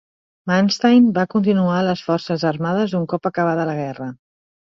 Manstein 0.51 1.11
va 1.17 1.25
continuar 1.33 1.75
a 1.81 1.83
les 1.89 2.01
forces 2.07 2.47
armades 2.53 2.97
un 3.01 3.05
cop 3.13 3.31
acabada 3.33 3.69
la 3.73 3.79
guerra. 3.83 4.11